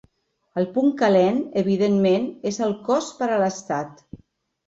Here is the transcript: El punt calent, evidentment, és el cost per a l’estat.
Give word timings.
El 0.59 0.65
punt 0.77 0.87
calent, 1.01 1.35
evidentment, 1.61 2.25
és 2.53 2.59
el 2.69 2.73
cost 2.89 3.13
per 3.19 3.27
a 3.35 3.39
l’estat. 3.43 4.01